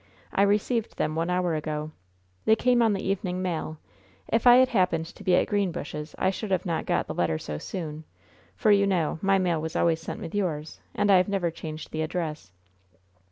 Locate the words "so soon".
7.37-8.05